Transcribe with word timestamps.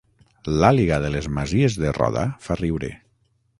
L'àliga 0.63 0.97
de 1.03 1.11
les 1.17 1.27
Masies 1.37 1.77
de 1.83 1.93
Roda 1.99 2.25
fa 2.49 2.61
riure 2.65 2.93